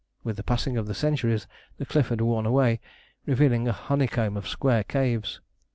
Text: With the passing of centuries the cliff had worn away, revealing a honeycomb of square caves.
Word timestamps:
With 0.23 0.35
the 0.35 0.43
passing 0.43 0.77
of 0.77 0.97
centuries 0.97 1.45
the 1.77 1.85
cliff 1.85 2.07
had 2.07 2.21
worn 2.21 2.47
away, 2.47 2.79
revealing 3.27 3.67
a 3.67 3.71
honeycomb 3.71 4.35
of 4.35 4.47
square 4.47 4.83
caves. 4.83 5.41